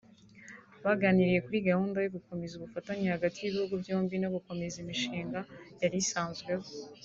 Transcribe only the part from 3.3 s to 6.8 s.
y’ibihugu byombi no gukomeza imishinga yari isanzweho